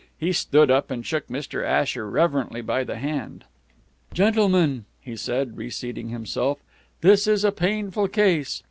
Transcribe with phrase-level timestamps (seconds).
[0.17, 1.63] He stood up and shook Mr.
[1.63, 3.43] Asher reverently by the hand.
[4.15, 6.57] "Gentlemen," he said, reseating himself,
[7.01, 8.59] "this is a painful case.